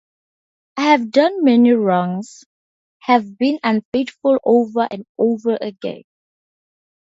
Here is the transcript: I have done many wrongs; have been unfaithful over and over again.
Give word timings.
I 0.77 0.85
have 0.93 1.11
done 1.11 1.43
many 1.43 1.73
wrongs; 1.73 2.43
have 3.01 3.37
been 3.37 3.59
unfaithful 3.61 4.39
over 4.43 4.87
and 4.89 5.05
over 5.19 5.55
again. 5.61 6.01